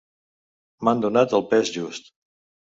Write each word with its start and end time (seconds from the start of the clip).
M'han 0.87 1.05
donat 1.05 1.37
el 1.41 1.47
pes 1.53 1.75
just. 1.79 2.13